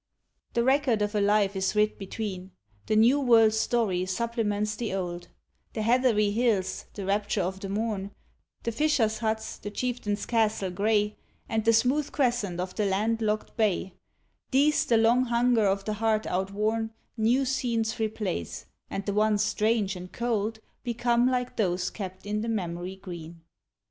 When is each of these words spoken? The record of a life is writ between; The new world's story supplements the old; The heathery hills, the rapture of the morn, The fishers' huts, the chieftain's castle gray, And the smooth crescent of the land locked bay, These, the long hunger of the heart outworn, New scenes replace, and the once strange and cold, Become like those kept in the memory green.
The 0.53 0.63
record 0.63 1.03
of 1.03 1.13
a 1.13 1.21
life 1.21 1.55
is 1.55 1.75
writ 1.75 1.99
between; 1.99 2.49
The 2.87 2.95
new 2.95 3.19
world's 3.19 3.59
story 3.59 4.07
supplements 4.07 4.75
the 4.75 4.95
old; 4.95 5.27
The 5.73 5.83
heathery 5.83 6.31
hills, 6.31 6.85
the 6.95 7.05
rapture 7.05 7.43
of 7.43 7.59
the 7.59 7.69
morn, 7.69 8.09
The 8.63 8.71
fishers' 8.71 9.19
huts, 9.19 9.59
the 9.59 9.69
chieftain's 9.69 10.25
castle 10.25 10.71
gray, 10.71 11.17
And 11.47 11.63
the 11.63 11.71
smooth 11.73 12.11
crescent 12.11 12.59
of 12.59 12.73
the 12.73 12.85
land 12.87 13.21
locked 13.21 13.55
bay, 13.55 13.93
These, 14.49 14.85
the 14.85 14.97
long 14.97 15.25
hunger 15.25 15.67
of 15.67 15.85
the 15.85 15.93
heart 15.93 16.25
outworn, 16.25 16.93
New 17.15 17.45
scenes 17.45 17.99
replace, 17.99 18.65
and 18.89 19.05
the 19.05 19.13
once 19.13 19.43
strange 19.43 19.95
and 19.95 20.11
cold, 20.11 20.61
Become 20.83 21.29
like 21.29 21.57
those 21.57 21.91
kept 21.91 22.25
in 22.25 22.41
the 22.41 22.49
memory 22.49 22.95
green. 22.95 23.41